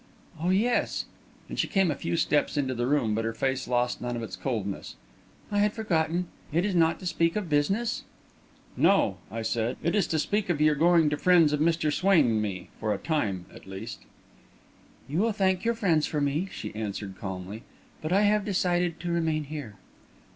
[0.39, 1.05] "Oh, yes,"
[1.47, 4.23] and she came a few steps into the room, but her face lost none of
[4.23, 4.95] its coldness.
[5.51, 6.25] "I had forgotten.
[6.51, 8.01] It is not to speak of business?"
[8.75, 11.93] "No," I said; "it is to speak of your going to friends of Mr.
[11.93, 13.99] Swain and me for a time, at least."
[15.07, 17.61] "You will thank your friends for me," she answered, calmly;
[18.01, 19.75] "but I have decided to remain here."